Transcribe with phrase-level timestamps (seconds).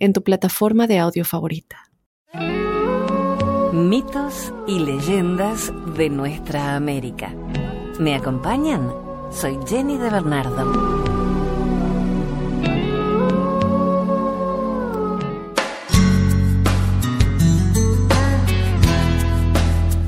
[0.00, 1.90] en tu plataforma de audio favorita.
[3.72, 7.34] Mitos y leyendas de nuestra América.
[7.98, 8.90] ¿Me acompañan?
[9.30, 11.10] Soy Jenny de Bernardo.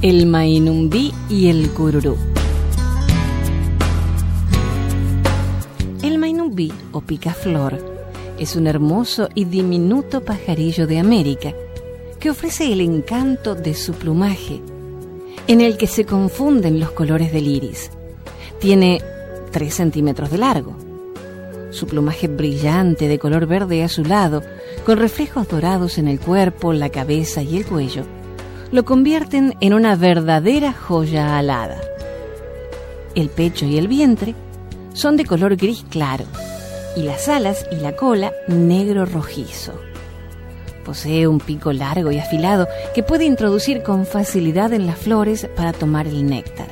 [0.01, 2.17] El Mainumbí y el Cururú.
[6.03, 7.92] El Mainumbí o picaflor
[8.43, 11.55] es un hermoso y diminuto pajarillo de América
[12.19, 14.61] que ofrece el encanto de su plumaje,
[15.47, 17.91] en el que se confunden los colores del iris.
[18.59, 19.01] Tiene
[19.53, 20.77] 3 centímetros de largo.
[21.71, 24.43] Su plumaje brillante de color verde azulado,
[24.85, 28.05] con reflejos dorados en el cuerpo, la cabeza y el cuello,
[28.73, 31.81] lo convierten en una verdadera joya alada.
[33.15, 34.35] El pecho y el vientre
[34.95, 36.25] son de color gris claro
[36.97, 39.73] y las alas y la cola negro rojizo.
[40.85, 45.73] Posee un pico largo y afilado que puede introducir con facilidad en las flores para
[45.73, 46.69] tomar el néctar.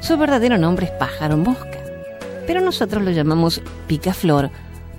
[0.00, 1.78] Su verdadero nombre es pájaro mosca,
[2.46, 4.50] pero nosotros lo llamamos picaflor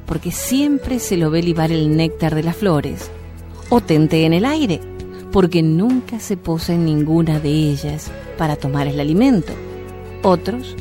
[0.06, 3.10] porque siempre se lo ve libar el néctar de las flores
[3.70, 4.80] o tente en el aire
[5.32, 9.54] porque nunca se posa en ninguna de ellas para tomar el alimento.
[10.24, 10.76] Otros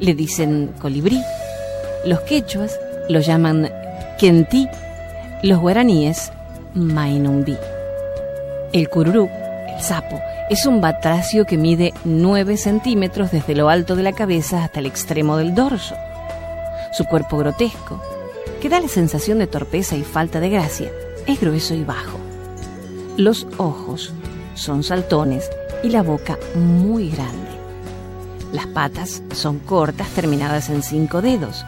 [0.00, 1.20] le dicen colibrí,
[2.04, 3.70] los quechuas lo llaman
[4.18, 4.68] quentí,
[5.42, 6.32] los guaraníes
[6.74, 7.56] mainumbí.
[8.72, 9.30] El cururú,
[9.68, 14.64] el sapo, es un batracio que mide 9 centímetros desde lo alto de la cabeza
[14.64, 15.94] hasta el extremo del dorso.
[16.92, 18.02] Su cuerpo grotesco,
[18.60, 20.90] que da la sensación de torpeza y falta de gracia,
[21.26, 22.18] es grueso y bajo.
[23.16, 24.12] Los ojos
[24.54, 25.50] son saltones
[25.82, 27.48] y la boca muy grande.
[28.52, 31.64] Las patas son cortas terminadas en cinco dedos.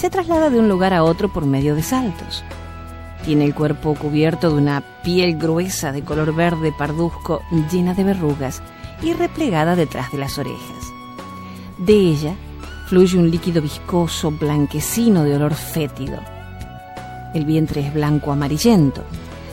[0.00, 2.42] Se traslada de un lugar a otro por medio de saltos.
[3.24, 8.62] Tiene el cuerpo cubierto de una piel gruesa de color verde parduzco llena de verrugas
[9.02, 10.92] y replegada detrás de las orejas.
[11.78, 12.34] De ella
[12.88, 16.18] fluye un líquido viscoso blanquecino de olor fétido.
[17.34, 19.04] El vientre es blanco amarillento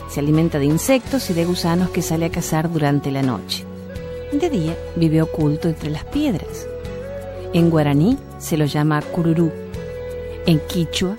[0.08, 3.64] se alimenta de insectos y de gusanos que sale a cazar durante la noche.
[4.32, 6.66] De día vive oculto entre las piedras.
[7.52, 9.52] En guaraní se lo llama cururú.
[10.48, 11.14] En quichua,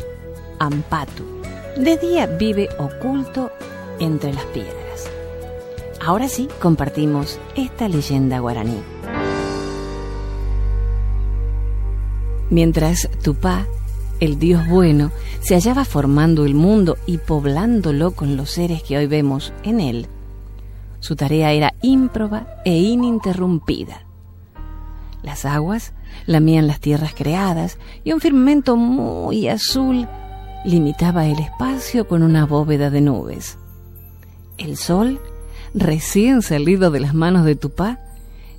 [0.57, 1.23] ampatu.
[1.77, 3.51] De día vive oculto
[3.99, 5.07] entre las piedras.
[6.03, 8.81] Ahora sí compartimos esta leyenda guaraní.
[12.49, 13.67] Mientras Tupá
[14.19, 19.05] el Dios bueno, se hallaba formando el mundo y poblándolo con los seres que hoy
[19.05, 20.07] vemos en él,
[21.01, 24.07] su tarea era ímproba e ininterrumpida.
[25.21, 25.93] Las aguas
[26.25, 30.07] lamían las tierras creadas y un firmamento muy azul
[30.65, 33.57] limitaba el espacio con una bóveda de nubes.
[34.57, 35.19] El sol,
[35.73, 37.99] recién salido de las manos de Tupá,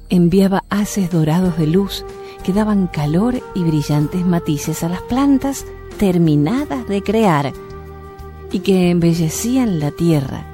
[0.09, 2.05] enviaba haces dorados de luz
[2.43, 5.67] que daban calor y brillantes matices a las plantas
[5.99, 7.53] terminadas de crear
[8.51, 10.50] y que embellecían la tierra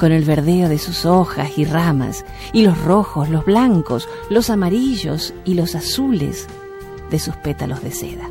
[0.00, 2.24] con el verdeo de sus hojas y ramas
[2.54, 6.46] y los rojos, los blancos, los amarillos y los azules
[7.10, 8.30] de sus pétalos de seda.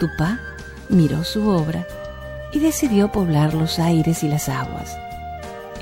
[0.00, 0.40] Tupá
[0.88, 1.86] miró su obra
[2.54, 4.96] y decidió poblar los aires y las aguas.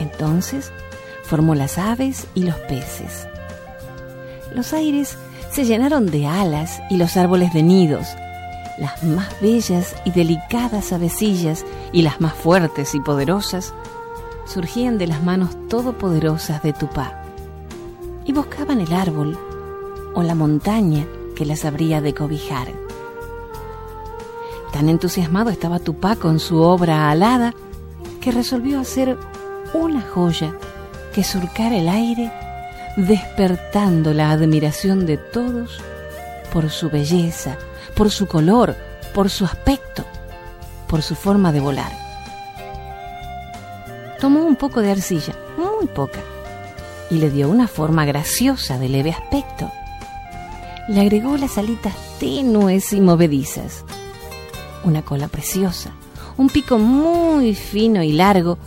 [0.00, 0.72] Entonces
[1.22, 3.28] formó las aves y los peces.
[4.52, 5.16] Los aires
[5.52, 8.08] se llenaron de alas y los árboles de nidos.
[8.76, 13.72] Las más bellas y delicadas avecillas y las más fuertes y poderosas
[14.50, 17.22] surgían de las manos todopoderosas de Tupá
[18.24, 19.38] y buscaban el árbol
[20.14, 21.06] o la montaña
[21.36, 22.68] que las habría de cobijar.
[24.72, 27.54] Tan entusiasmado estaba Tupá con su obra alada
[28.20, 29.16] que resolvió hacer
[29.72, 30.56] una joya
[31.14, 32.32] que surcara el aire
[32.96, 35.80] despertando la admiración de todos
[36.52, 37.56] por su belleza,
[37.94, 38.74] por su color,
[39.14, 40.04] por su aspecto,
[40.88, 42.09] por su forma de volar.
[44.20, 46.20] Tomó un poco de arcilla, muy poca,
[47.10, 49.70] y le dio una forma graciosa de leve aspecto.
[50.88, 53.84] Le agregó las alitas tenues y movedizas,
[54.84, 55.92] una cola preciosa,
[56.36, 58.58] un pico muy fino y largo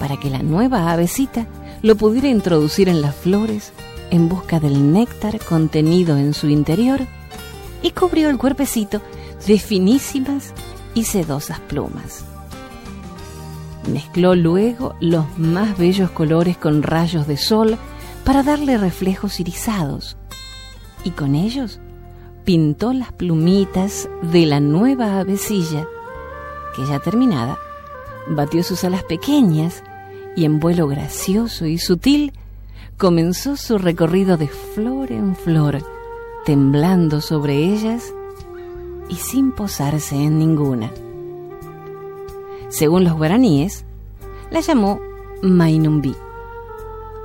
[0.00, 1.46] para que la nueva avecita
[1.82, 3.72] lo pudiera introducir en las flores
[4.10, 7.00] en busca del néctar contenido en su interior
[7.82, 9.00] y cubrió el cuerpecito
[9.46, 10.52] de finísimas
[10.94, 12.24] y sedosas plumas.
[13.88, 17.76] Mezcló luego los más bellos colores con rayos de sol
[18.24, 20.16] para darle reflejos irisados
[21.04, 21.80] y con ellos
[22.44, 25.86] pintó las plumitas de la nueva avecilla
[26.74, 27.58] que ya terminada
[28.28, 29.82] batió sus alas pequeñas
[30.36, 32.32] y en vuelo gracioso y sutil
[32.96, 35.78] comenzó su recorrido de flor en flor,
[36.44, 38.12] temblando sobre ellas
[39.08, 40.90] y sin posarse en ninguna.
[42.74, 43.84] Según los guaraníes,
[44.50, 45.00] la llamó
[45.42, 46.16] Mainumbi.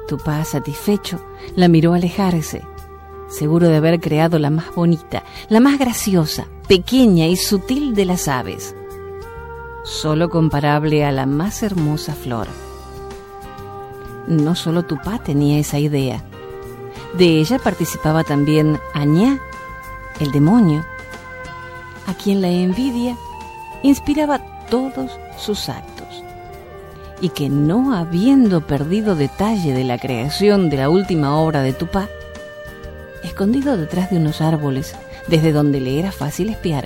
[0.07, 1.19] Tupá, satisfecho,
[1.56, 2.62] la miró alejarse,
[3.30, 8.28] seguro de haber creado la más bonita, la más graciosa, pequeña y sutil de las
[8.28, 8.75] aves,
[9.86, 12.48] solo comparable a la más hermosa flor.
[14.28, 16.24] No solo Tupá tenía esa idea,
[17.18, 19.40] de ella participaba también Añá,
[20.19, 20.86] el demonio,
[22.06, 23.18] a quien la envidia
[23.81, 26.24] inspiraba todos sus actos,
[27.21, 32.07] y que no habiendo perdido detalle de la creación de la última obra de Tupá,
[33.24, 34.95] escondido detrás de unos árboles
[35.27, 36.86] desde donde le era fácil espiar,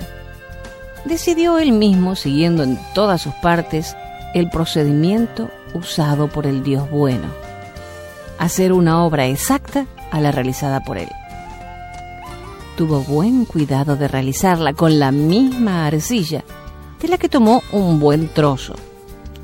[1.04, 3.96] decidió él mismo, siguiendo en todas sus partes
[4.34, 7.28] el procedimiento usado por el Dios bueno,
[8.38, 11.08] hacer una obra exacta a la realizada por él.
[12.76, 16.44] Tuvo buen cuidado de realizarla con la misma arcilla,
[17.04, 18.76] de la que tomó un buen trozo,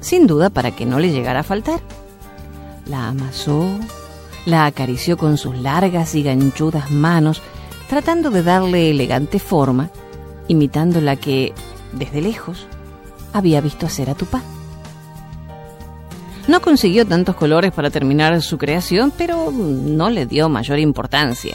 [0.00, 1.80] sin duda para que no le llegara a faltar.
[2.86, 3.78] La amasó,
[4.46, 7.42] la acarició con sus largas y ganchudas manos,
[7.86, 9.90] tratando de darle elegante forma,
[10.48, 11.52] imitando la que,
[11.92, 12.66] desde lejos,
[13.34, 14.40] había visto hacer a Tupá.
[16.48, 21.54] No consiguió tantos colores para terminar su creación, pero no le dio mayor importancia.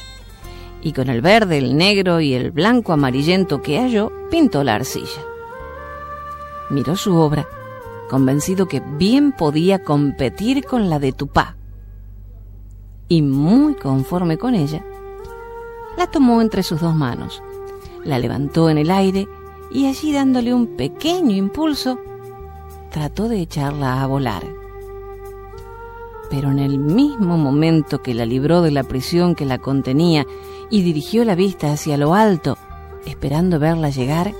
[0.83, 5.34] Y con el verde, el negro y el blanco amarillento que halló, pintó la arcilla.
[6.69, 7.47] Miró su obra,
[8.09, 11.55] convencido que bien podía competir con la de Tupá,
[13.07, 14.83] y muy conforme con ella,
[15.97, 17.41] la tomó entre sus dos manos,
[18.03, 19.27] la levantó en el aire
[19.71, 21.99] y allí dándole un pequeño impulso,
[22.91, 24.43] trató de echarla a volar.
[26.29, 30.25] Pero en el mismo momento que la libró de la prisión que la contenía
[30.69, 32.57] y dirigió la vista hacia lo alto,
[33.05, 34.33] esperando verla llegar,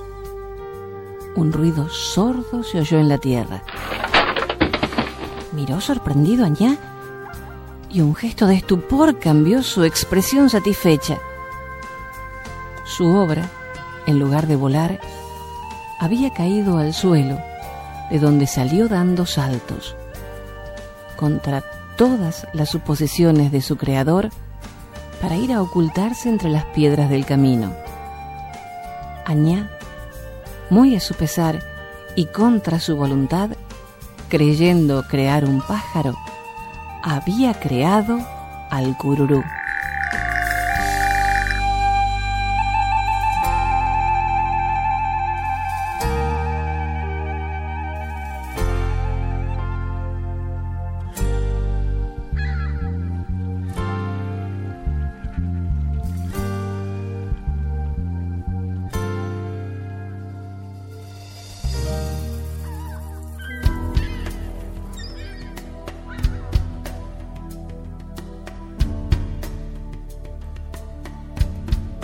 [1.36, 3.62] un ruido sordo se oyó en la tierra.
[5.52, 6.78] Miró sorprendido allá
[7.90, 11.18] y un gesto de estupor cambió su expresión satisfecha.
[12.86, 13.50] Su obra,
[14.06, 15.00] en lugar de volar,
[16.00, 17.40] había caído al suelo,
[18.10, 19.96] de donde salió dando saltos.
[21.16, 21.64] Contra
[21.98, 24.30] todas las suposiciones de su creador,
[25.22, 27.74] para ir a ocultarse entre las piedras del camino.
[29.26, 29.72] Añá,
[30.70, 31.60] muy a su pesar
[32.16, 33.52] y contra su voluntad,
[34.30, 36.16] creyendo crear un pájaro,
[37.04, 38.18] había creado
[38.70, 39.44] al cururú.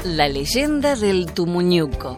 [0.03, 2.17] La leyenda del Tumuñuco.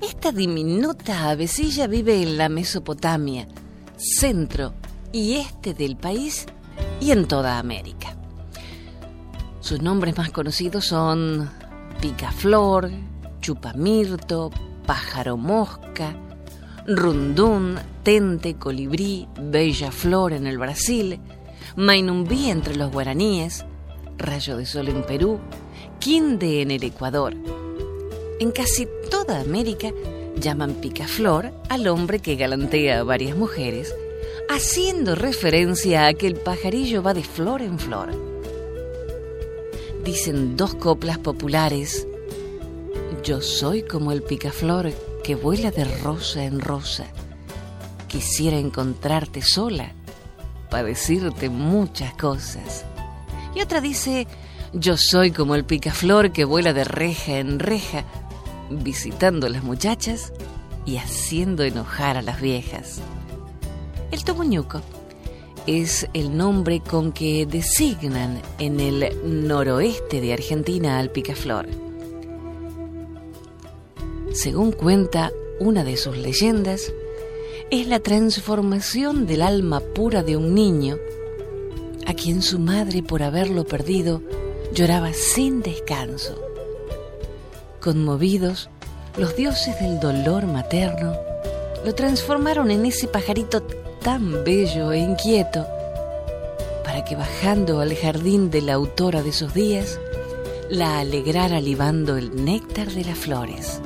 [0.00, 3.48] Esta diminuta avecilla vive en la Mesopotamia,
[3.96, 4.74] centro
[5.12, 6.46] y este del país
[7.00, 8.16] y en toda América.
[9.58, 11.50] Sus nombres más conocidos son
[12.00, 12.92] picaflor,
[13.40, 14.52] chupamirto,
[14.86, 16.14] pájaro mosca,
[16.86, 21.18] rundún, tente, colibrí, bella flor en el Brasil,
[21.74, 23.64] mainumbí entre los guaraníes,
[24.18, 25.38] Rayo de Sol en Perú,
[25.98, 27.34] Quinde en el Ecuador.
[28.40, 29.92] En casi toda América
[30.36, 33.94] llaman picaflor al hombre que galantea a varias mujeres,
[34.48, 38.10] haciendo referencia a que el pajarillo va de flor en flor.
[40.04, 42.06] Dicen dos coplas populares,
[43.22, 44.92] yo soy como el picaflor
[45.22, 47.06] que vuela de rosa en rosa.
[48.08, 49.92] Quisiera encontrarte sola
[50.70, 52.84] para decirte muchas cosas.
[53.54, 54.26] Y otra dice,
[54.72, 58.04] yo soy como el picaflor que vuela de reja en reja
[58.70, 60.32] visitando a las muchachas
[60.84, 63.00] y haciendo enojar a las viejas.
[64.10, 64.80] El tomuñuco
[65.66, 71.66] es el nombre con que designan en el noroeste de Argentina al picaflor.
[74.32, 75.30] Según cuenta
[75.60, 76.92] una de sus leyendas,
[77.70, 80.98] es la transformación del alma pura de un niño
[82.06, 84.22] a quien su madre por haberlo perdido
[84.72, 86.40] lloraba sin descanso.
[87.80, 88.70] Conmovidos,
[89.16, 91.14] los dioses del dolor materno
[91.84, 93.62] lo transformaron en ese pajarito
[94.02, 95.66] tan bello e inquieto,
[96.82, 99.98] para que bajando al jardín de la autora de sus días,
[100.70, 103.80] la alegrara libando el néctar de las flores.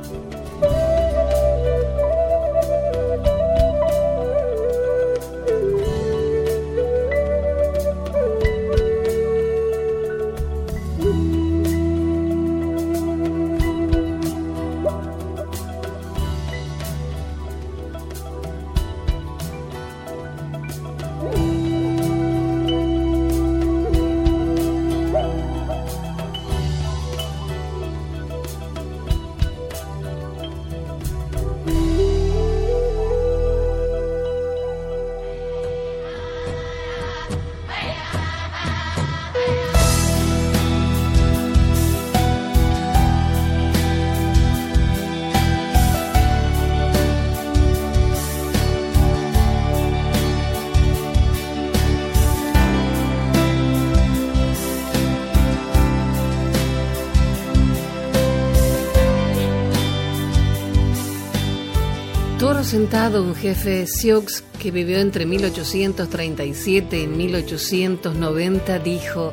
[62.65, 69.33] Sentado un jefe Sioux que vivió entre 1837 y 1890 dijo,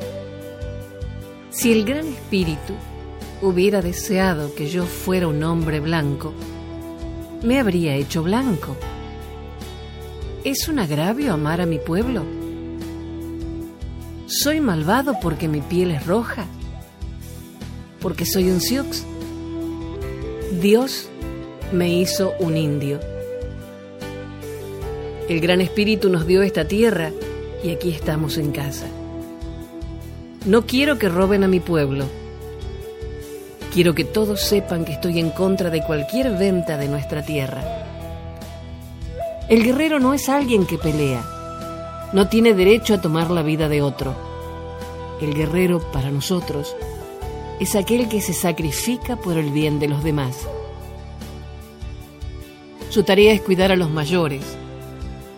[1.50, 2.74] si el gran espíritu
[3.41, 6.34] hubiera deseado que yo fuera un hombre blanco,
[7.41, 8.75] me habría hecho blanco.
[10.44, 12.24] ¿Es un agravio amar a mi pueblo?
[14.27, 16.46] ¿Soy malvado porque mi piel es roja?
[18.01, 19.03] ¿Porque soy un Sioux?
[20.62, 21.10] Dios
[21.72, 23.00] me hizo un indio
[25.27, 27.12] el Gran Espíritu nos dio esta tierra
[27.63, 28.86] y aquí estamos en casa.
[30.46, 32.05] No quiero que roben a mi pueblo.
[33.74, 37.63] Quiero que todos sepan que estoy en contra de cualquier venta de nuestra tierra.
[39.50, 41.25] El guerrero no es alguien que pelea.
[42.13, 44.15] No tiene derecho a tomar la vida de otro.
[45.20, 46.75] El guerrero, para nosotros,
[47.60, 50.48] es aquel que se sacrifica por el bien de los demás.
[52.89, 54.44] Su tarea es cuidar a los mayores,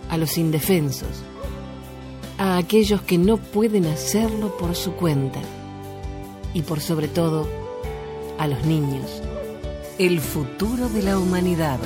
[0.09, 1.23] a los indefensos,
[2.37, 5.39] a aquellos que no pueden hacerlo por su cuenta
[6.53, 7.47] y por sobre todo
[8.37, 9.21] a los niños,
[9.97, 11.79] el futuro de la humanidad.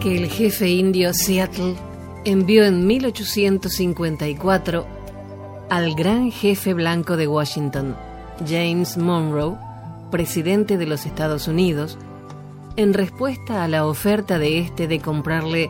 [0.00, 1.74] Que el jefe indio Seattle
[2.24, 4.86] envió en 1854
[5.70, 7.96] al gran jefe blanco de Washington,
[8.46, 9.56] James Monroe,
[10.12, 11.98] presidente de los Estados Unidos,
[12.76, 15.68] en respuesta a la oferta de este de comprarle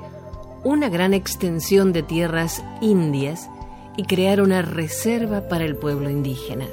[0.62, 3.49] una gran extensión de tierras indias
[3.97, 6.66] y crear una reserva para el pueblo indígena.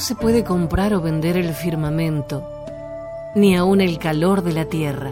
[0.00, 2.42] ¿Cómo se puede comprar o vender el firmamento,
[3.34, 5.10] ni aun el calor de la tierra?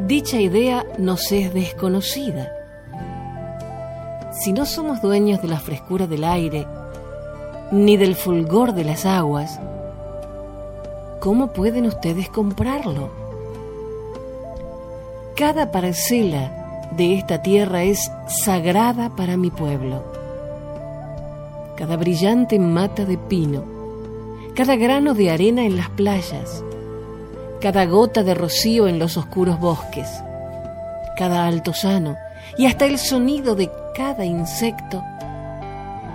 [0.00, 2.50] Dicha idea nos es desconocida.
[4.32, 6.66] Si no somos dueños de la frescura del aire,
[7.70, 9.60] ni del fulgor de las aguas,
[11.20, 13.12] ¿cómo pueden ustedes comprarlo?
[15.36, 20.09] Cada parcela de esta tierra es sagrada para mi pueblo.
[21.80, 23.64] Cada brillante mata de pino,
[24.54, 26.62] cada grano de arena en las playas,
[27.58, 30.06] cada gota de rocío en los oscuros bosques,
[31.16, 32.18] cada altozano
[32.58, 35.02] y hasta el sonido de cada insecto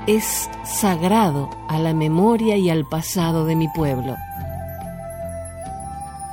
[0.05, 4.15] es sagrado a la memoria y al pasado de mi pueblo.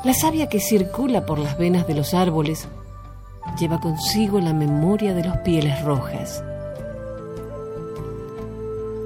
[0.05, 2.69] La savia que circula por las venas de los árboles
[3.59, 6.45] lleva consigo la memoria de los pieles rojas.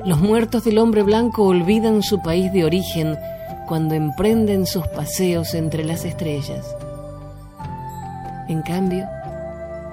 [0.06, 3.18] Los muertos del hombre blanco olvidan su país de origen
[3.66, 6.76] cuando emprenden sus paseos entre las estrellas.
[8.46, 9.04] En cambio,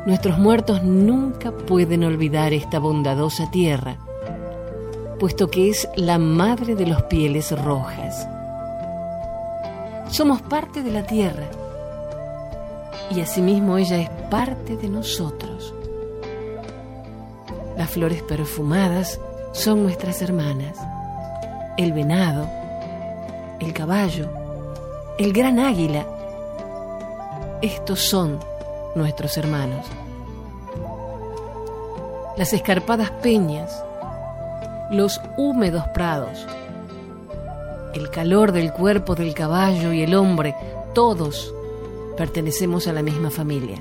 [0.06, 3.98] nuestros muertos nunca pueden olvidar esta bondadosa tierra,
[5.20, 8.28] puesto que es la madre de los pieles rojas.
[10.12, 11.48] Somos parte de la tierra
[13.10, 15.74] y asimismo ella es parte de nosotros.
[17.76, 19.20] Las flores perfumadas
[19.54, 20.78] son nuestras hermanas.
[21.78, 22.50] El venado,
[23.60, 24.28] el caballo,
[25.18, 26.06] el gran águila,
[27.62, 28.40] estos son
[28.96, 29.86] nuestros hermanos.
[32.36, 33.84] Las escarpadas peñas,
[34.92, 36.46] los húmedos prados,
[37.94, 40.56] el calor del cuerpo del caballo y el hombre,
[40.94, 41.54] todos
[42.18, 43.78] pertenecemos a la misma familia.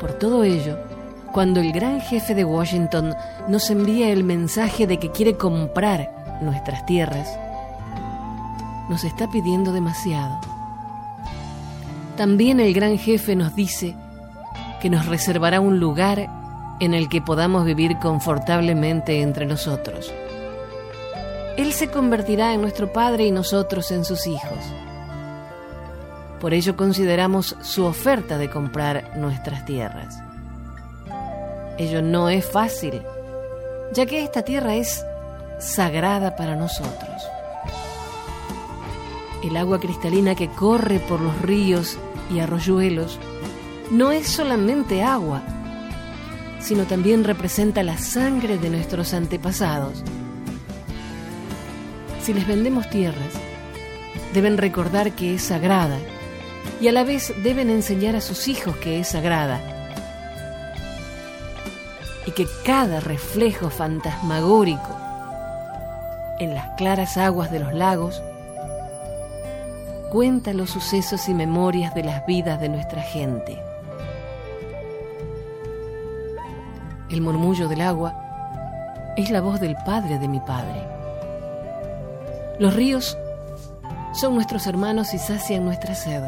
[0.00, 0.76] Por todo ello,
[1.34, 3.12] cuando el gran jefe de Washington
[3.48, 7.28] nos envía el mensaje de que quiere comprar nuestras tierras,
[8.88, 10.38] nos está pidiendo demasiado.
[12.16, 13.96] También el gran jefe nos dice
[14.80, 16.30] que nos reservará un lugar
[16.78, 20.14] en el que podamos vivir confortablemente entre nosotros.
[21.56, 24.60] Él se convertirá en nuestro Padre y nosotros en sus hijos.
[26.40, 30.22] Por ello consideramos su oferta de comprar nuestras tierras.
[31.78, 33.02] Ello no es fácil,
[33.92, 35.04] ya que esta tierra es
[35.58, 37.22] sagrada para nosotros.
[39.42, 41.98] El agua cristalina que corre por los ríos
[42.32, 43.18] y arroyuelos
[43.90, 45.42] no es solamente agua,
[46.60, 50.02] sino también representa la sangre de nuestros antepasados
[52.24, 53.34] si les vendemos tierras,
[54.32, 55.98] deben recordar que es sagrada
[56.80, 59.73] y a la vez deben enseñar a sus hijos que es sagrada.
[62.34, 64.96] Que cada reflejo fantasmagórico
[66.40, 68.20] en las claras aguas de los lagos
[70.10, 73.62] cuenta los sucesos y memorias de las vidas de nuestra gente.
[77.08, 78.14] El murmullo del agua
[79.16, 80.82] es la voz del Padre de mi Padre.
[82.58, 83.16] Los ríos
[84.12, 86.22] son nuestros hermanos y sacian nuestra sed.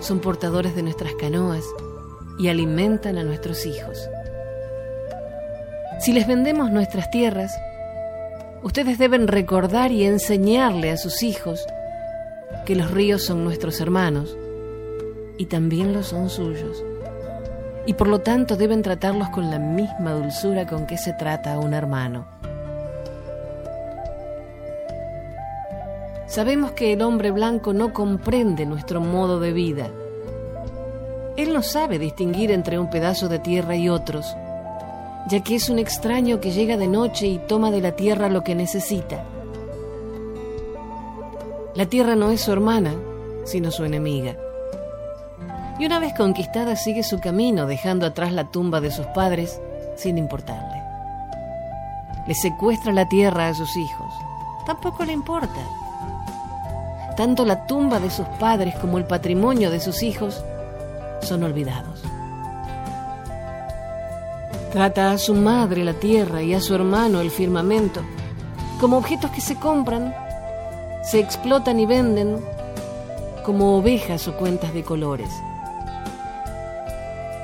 [0.00, 1.64] Son portadores de nuestras canoas
[2.38, 4.08] y alimentan a nuestros hijos.
[6.02, 7.56] Si les vendemos nuestras tierras,
[8.64, 11.64] ustedes deben recordar y enseñarle a sus hijos
[12.66, 14.36] que los ríos son nuestros hermanos
[15.38, 16.82] y también lo son suyos.
[17.86, 21.60] Y por lo tanto deben tratarlos con la misma dulzura con que se trata a
[21.60, 22.26] un hermano.
[26.26, 29.88] Sabemos que el hombre blanco no comprende nuestro modo de vida.
[31.36, 34.36] Él no sabe distinguir entre un pedazo de tierra y otros,
[35.28, 38.42] ya que es un extraño que llega de noche y toma de la tierra lo
[38.42, 39.24] que necesita.
[41.74, 42.94] La tierra no es su hermana,
[43.44, 44.36] sino su enemiga.
[45.78, 49.60] Y una vez conquistada sigue su camino dejando atrás la tumba de sus padres
[49.96, 50.82] sin importarle.
[52.26, 54.12] Le secuestra la tierra a sus hijos.
[54.66, 55.60] Tampoco le importa
[57.16, 60.42] tanto la tumba de sus padres como el patrimonio de sus hijos
[61.20, 62.02] son olvidados.
[64.72, 68.02] Trata a su madre la tierra y a su hermano el firmamento
[68.82, 70.12] como objetos que se compran,
[71.04, 72.44] se explotan y venden
[73.44, 75.28] como ovejas o cuentas de colores.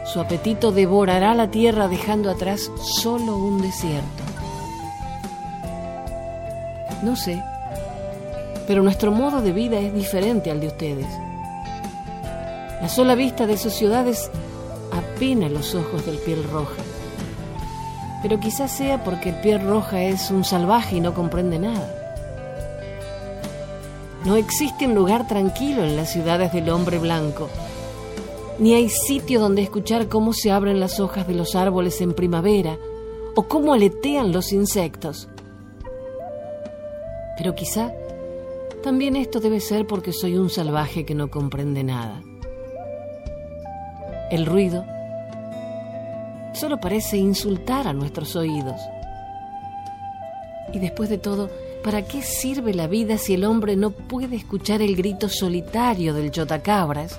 [0.04, 4.24] Su apetito devorará la tierra dejando atrás solo un desierto.
[7.04, 7.40] No sé,
[8.66, 11.06] pero nuestro modo de vida es diferente al de ustedes.
[12.82, 14.28] La sola vista de sus ciudades
[14.90, 16.87] apena los ojos del piel roja.
[18.22, 21.94] Pero quizás sea porque el piel roja es un salvaje y no comprende nada.
[24.24, 27.48] No existe un lugar tranquilo en las ciudades del hombre blanco,
[28.58, 32.76] ni hay sitio donde escuchar cómo se abren las hojas de los árboles en primavera
[33.36, 35.28] o cómo aletean los insectos.
[37.36, 37.92] Pero quizá
[38.82, 42.20] también esto debe ser porque soy un salvaje que no comprende nada.
[44.30, 44.84] El ruido
[46.52, 48.80] solo parece insultar a nuestros oídos.
[50.72, 51.50] Y después de todo,
[51.82, 56.30] ¿para qué sirve la vida si el hombre no puede escuchar el grito solitario del
[56.30, 57.18] chotacabras,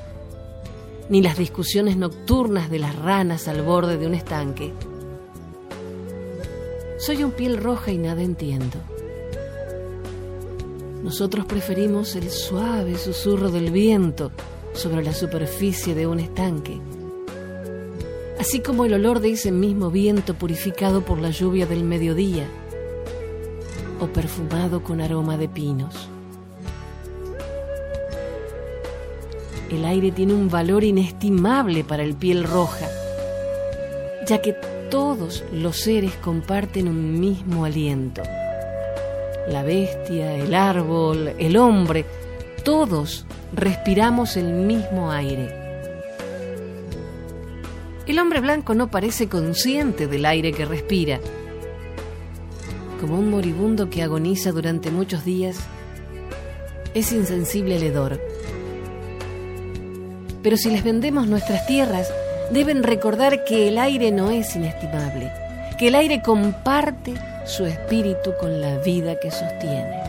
[1.10, 4.74] ni las discusiones nocturnas de las ranas al borde de un estanque?
[7.00, 8.78] Soy un piel roja y nada entiendo.
[11.02, 14.32] Nosotros preferimos el suave susurro del viento
[14.74, 16.80] sobre la superficie de un estanque,
[18.40, 22.48] así como el olor de ese mismo viento purificado por la lluvia del mediodía
[24.00, 26.10] o perfumado con aroma de pinos.
[29.70, 32.88] El aire tiene un valor inestimable para el piel roja,
[34.26, 34.56] ya que
[34.90, 38.24] todos los seres comparten un mismo aliento
[39.50, 42.06] la bestia, el árbol, el hombre,
[42.64, 45.59] todos respiramos el mismo aire.
[48.10, 51.20] El hombre blanco no parece consciente del aire que respira.
[53.00, 55.58] Como un moribundo que agoniza durante muchos días,
[56.96, 58.20] es insensible al hedor.
[60.42, 62.12] Pero si les vendemos nuestras tierras,
[62.52, 65.32] deben recordar que el aire no es inestimable,
[65.78, 67.14] que el aire comparte
[67.46, 70.02] su espíritu con la vida que sostiene.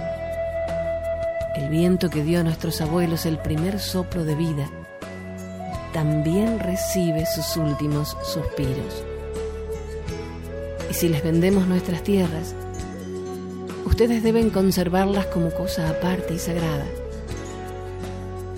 [1.54, 4.70] El viento que dio a nuestros abuelos el primer soplo de vida
[6.00, 9.04] también recibe sus últimos suspiros.
[10.90, 12.54] Y si les vendemos nuestras tierras,
[13.84, 16.86] ustedes deben conservarlas como cosa aparte y sagrada,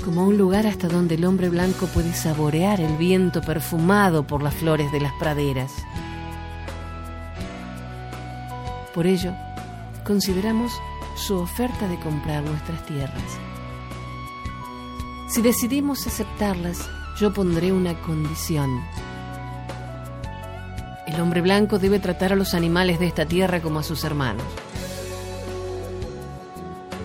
[0.05, 4.55] como un lugar hasta donde el hombre blanco puede saborear el viento perfumado por las
[4.55, 5.73] flores de las praderas.
[8.95, 9.33] Por ello,
[10.07, 10.71] consideramos
[11.17, 13.33] su oferta de comprar nuestras tierras.
[15.27, 18.81] Si decidimos aceptarlas, yo pondré una condición.
[21.07, 24.45] El hombre blanco debe tratar a los animales de esta tierra como a sus hermanos.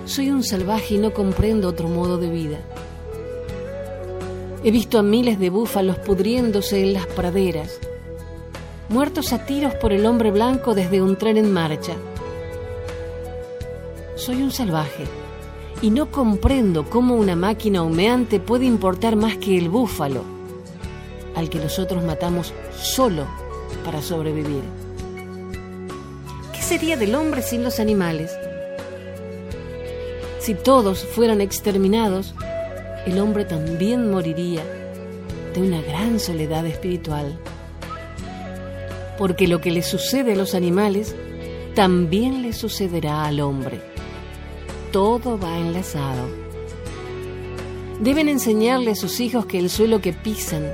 [0.05, 2.59] Soy un salvaje y no comprendo otro modo de vida.
[4.63, 7.79] He visto a miles de búfalos pudriéndose en las praderas,
[8.89, 11.93] muertos a tiros por el hombre blanco desde un tren en marcha.
[14.15, 15.03] Soy un salvaje
[15.81, 20.23] y no comprendo cómo una máquina humeante puede importar más que el búfalo,
[21.35, 23.25] al que nosotros matamos solo
[23.85, 24.63] para sobrevivir.
[26.53, 28.31] ¿Qué sería del hombre sin los animales?
[30.39, 32.33] Si todos fueran exterminados,
[33.05, 34.63] el hombre también moriría
[35.53, 37.37] de una gran soledad espiritual
[39.17, 41.15] porque lo que le sucede a los animales
[41.75, 43.96] también le sucederá al hombre.
[44.97, 46.27] Todo va enlazado.
[47.99, 50.65] Deben enseñarle a sus hijos que el suelo que pisan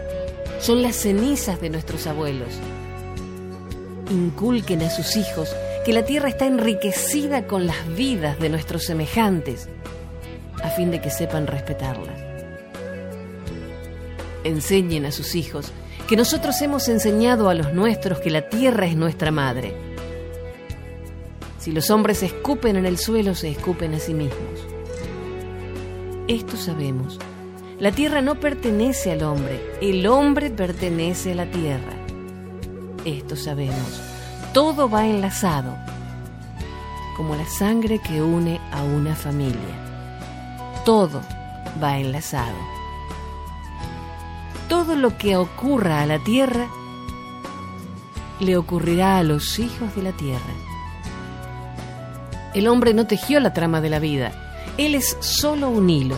[0.61, 2.47] son las cenizas de nuestros abuelos.
[4.09, 9.67] Inculquen a sus hijos que la tierra está enriquecida con las vidas de nuestros semejantes,
[10.63, 12.13] a fin de que sepan respetarla.
[14.45, 15.73] Enseñen a sus hijos
[16.07, 19.92] que nosotros hemos enseñado a los nuestros que la tierra es nuestra madre.
[21.63, 24.59] Si los hombres escupen en el suelo, se escupen a sí mismos.
[26.27, 27.19] Esto sabemos.
[27.79, 31.93] La tierra no pertenece al hombre, el hombre pertenece a la tierra.
[33.05, 34.01] Esto sabemos.
[34.53, 35.75] Todo va enlazado,
[37.15, 40.81] como la sangre que une a una familia.
[40.83, 41.21] Todo
[41.81, 42.73] va enlazado
[44.73, 46.67] todo lo que ocurra a la tierra
[48.39, 50.72] le ocurrirá a los hijos de la tierra.
[52.53, 54.31] El hombre no tejió la trama de la vida,
[54.77, 56.17] él es solo un hilo.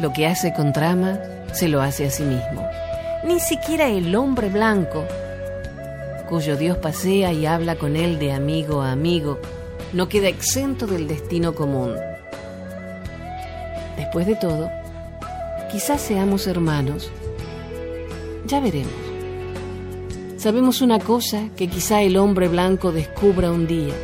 [0.00, 1.18] Lo que hace con trama
[1.52, 2.68] se lo hace a sí mismo.
[3.24, 5.04] Ni siquiera el hombre blanco
[6.28, 9.38] cuyo Dios pasea y habla con él de amigo a amigo,
[9.92, 11.94] no queda exento del destino común.
[13.96, 14.70] Después de todo,
[15.72, 17.10] quizás seamos hermanos.
[18.46, 18.92] Ya veremos.
[20.36, 23.94] Sabemos una cosa que quizá el hombre blanco descubra un día.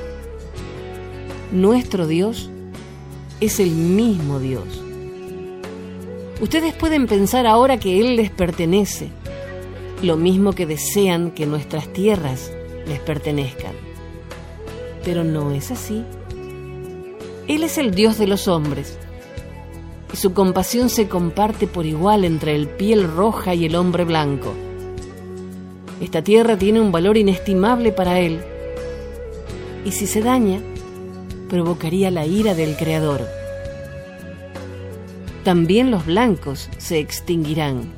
[1.55, 2.51] Nuestro Dios
[3.39, 4.65] es el mismo Dios.
[6.41, 9.11] Ustedes pueden pensar ahora que Él les pertenece,
[10.03, 12.51] lo mismo que desean que nuestras tierras
[12.89, 13.71] les pertenezcan.
[15.05, 16.03] Pero no es así.
[17.47, 18.99] Él es el Dios de los hombres,
[20.13, 24.53] y su compasión se comparte por igual entre el piel roja y el hombre blanco.
[26.01, 28.41] Esta tierra tiene un valor inestimable para Él,
[29.85, 30.61] y si se daña,
[31.49, 33.27] provocaría la ira del Creador.
[35.45, 37.93] También los blancos se extinguirán,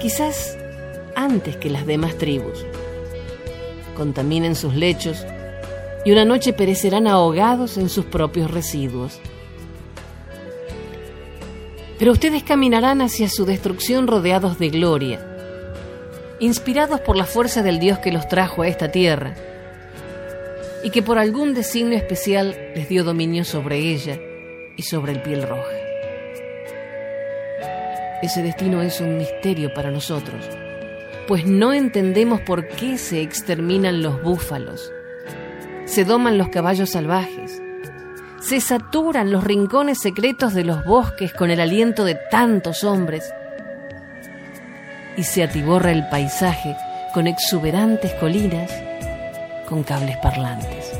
[0.00, 0.56] quizás
[1.14, 2.64] antes que las demás tribus.
[3.94, 5.26] Contaminen sus lechos
[6.04, 9.20] y una noche perecerán ahogados en sus propios residuos.
[11.98, 15.26] Pero ustedes caminarán hacia su destrucción rodeados de gloria,
[16.38, 19.36] inspirados por la fuerza del Dios que los trajo a esta tierra
[20.82, 24.18] y que por algún designio especial les dio dominio sobre ella
[24.76, 25.76] y sobre el piel roja.
[28.22, 30.48] Ese destino es un misterio para nosotros,
[31.26, 34.92] pues no entendemos por qué se exterminan los búfalos,
[35.84, 37.62] se doman los caballos salvajes,
[38.40, 43.32] se saturan los rincones secretos de los bosques con el aliento de tantos hombres
[45.16, 46.76] y se atiborra el paisaje
[47.12, 48.70] con exuberantes colinas
[49.70, 50.92] con cables parlantes.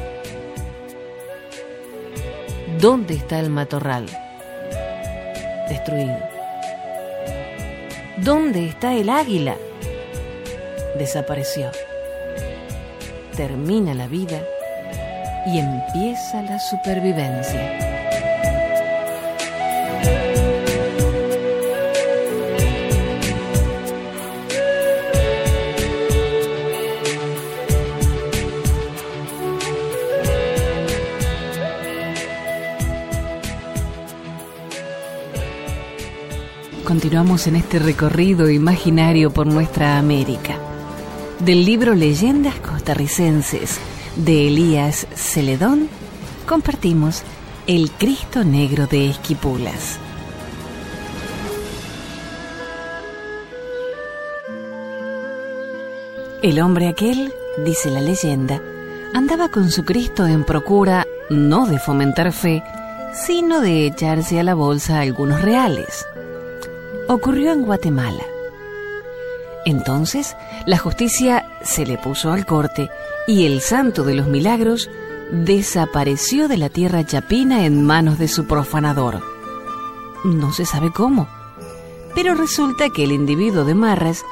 [2.80, 4.06] ¿Dónde está el matorral?
[5.68, 6.16] Destruido.
[8.18, 9.56] ¿Dónde está el águila?
[10.96, 11.70] Desapareció.
[13.36, 14.40] Termina la vida
[15.46, 17.89] y empieza la supervivencia.
[37.10, 40.54] Continuamos en este recorrido imaginario por nuestra América.
[41.40, 43.80] Del libro Leyendas costarricenses
[44.14, 45.88] de Elías Celedón,
[46.46, 47.24] compartimos
[47.66, 49.98] El Cristo Negro de Esquipulas.
[56.44, 58.62] El hombre aquel, dice la leyenda,
[59.14, 62.62] andaba con su Cristo en procura no de fomentar fe,
[63.12, 66.06] sino de echarse a la bolsa algunos reales
[67.12, 68.22] ocurrió en Guatemala.
[69.64, 72.88] Entonces, la justicia se le puso al corte
[73.26, 74.88] y el santo de los milagros
[75.32, 79.20] desapareció de la tierra chapina en manos de su profanador.
[80.22, 81.28] No se sabe cómo,
[82.14, 84.24] pero resulta que el individuo de Marras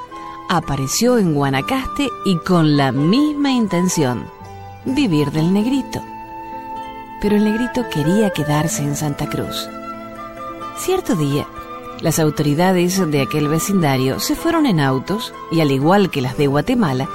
[0.49, 4.25] apareció en Guanacaste y con la misma intención,
[4.85, 6.01] vivir del negrito.
[7.21, 9.69] Pero el negrito quería quedarse en Santa Cruz.
[10.79, 11.45] Cierto día,
[12.01, 16.47] las autoridades de aquel vecindario se fueron en autos y, al igual que las de
[16.47, 17.09] Guatemala,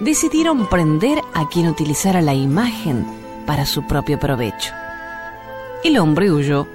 [0.00, 3.04] decidieron prender a quien utilizara la imagen
[3.46, 4.72] para su propio provecho.
[5.82, 6.68] El hombre huyó,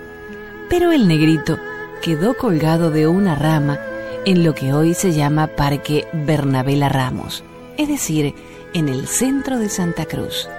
[0.70, 1.58] pero el negrito
[2.02, 3.80] quedó colgado de una rama
[4.26, 7.44] en lo que hoy se llama Parque Bernabela Ramos,
[7.78, 8.36] es decir,
[8.74, 10.50] en el centro de Santa Cruz.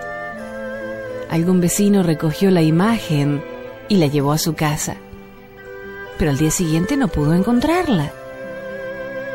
[1.30, 3.42] Algún vecino recogió la imagen
[3.88, 4.96] y la llevó a su casa
[6.18, 8.12] pero al día siguiente no pudo encontrarla.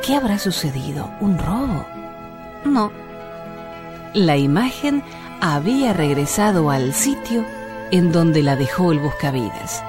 [0.06, 1.10] ¿Qué habrá sucedido?
[1.20, 1.86] ¿Un robo?
[2.66, 2.92] No.
[4.14, 5.04] La imagen
[5.42, 7.46] había regresado al sitio
[7.92, 9.84] en donde la dejó el buscavidas.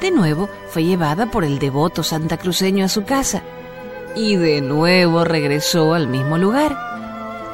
[0.00, 3.42] De nuevo fue llevada por el devoto santacruceño a su casa
[4.14, 6.76] y de nuevo regresó al mismo lugar.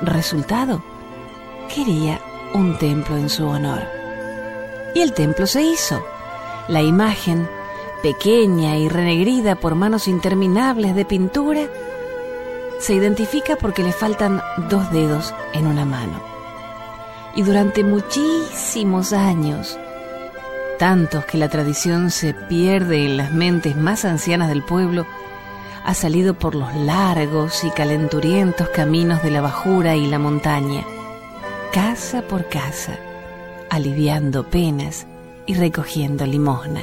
[0.02, 0.82] Resultado,
[1.74, 2.20] quería
[2.54, 3.82] un templo en su honor.
[4.94, 6.02] Y el templo se hizo.
[6.68, 7.48] La imagen
[8.02, 11.68] pequeña y renegrida por manos interminables de pintura,
[12.78, 16.22] se identifica porque le faltan dos dedos en una mano.
[17.34, 19.78] Y durante muchísimos años,
[20.78, 25.06] tantos que la tradición se pierde en las mentes más ancianas del pueblo,
[25.84, 30.84] ha salido por los largos y calenturientos caminos de la bajura y la montaña,
[31.72, 32.98] casa por casa,
[33.70, 35.06] aliviando penas
[35.46, 36.82] y recogiendo limosna.